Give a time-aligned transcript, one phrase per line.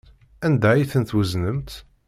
[0.45, 1.71] Anda ay ten-tweznemt?